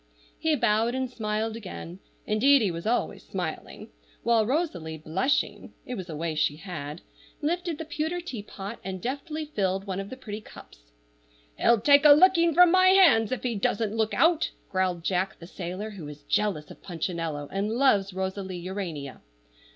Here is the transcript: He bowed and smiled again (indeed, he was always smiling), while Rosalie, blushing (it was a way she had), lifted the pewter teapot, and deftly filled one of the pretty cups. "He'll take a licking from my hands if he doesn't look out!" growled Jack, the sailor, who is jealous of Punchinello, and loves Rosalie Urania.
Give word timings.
He 0.39 0.55
bowed 0.55 0.95
and 0.95 1.07
smiled 1.07 1.55
again 1.55 1.99
(indeed, 2.25 2.63
he 2.63 2.71
was 2.71 2.87
always 2.87 3.21
smiling), 3.21 3.91
while 4.23 4.47
Rosalie, 4.47 4.97
blushing 4.97 5.73
(it 5.85 5.93
was 5.93 6.09
a 6.09 6.15
way 6.15 6.33
she 6.33 6.55
had), 6.55 7.01
lifted 7.39 7.77
the 7.77 7.85
pewter 7.85 8.19
teapot, 8.19 8.79
and 8.83 8.99
deftly 8.99 9.45
filled 9.45 9.85
one 9.85 9.99
of 9.99 10.09
the 10.09 10.17
pretty 10.17 10.41
cups. 10.41 10.79
"He'll 11.55 11.79
take 11.79 12.03
a 12.03 12.13
licking 12.13 12.51
from 12.55 12.71
my 12.71 12.87
hands 12.87 13.31
if 13.31 13.43
he 13.43 13.53
doesn't 13.53 13.95
look 13.95 14.15
out!" 14.15 14.49
growled 14.71 15.03
Jack, 15.03 15.37
the 15.37 15.45
sailor, 15.45 15.91
who 15.91 16.07
is 16.07 16.23
jealous 16.23 16.71
of 16.71 16.81
Punchinello, 16.81 17.47
and 17.51 17.71
loves 17.71 18.11
Rosalie 18.11 18.57
Urania. 18.57 19.21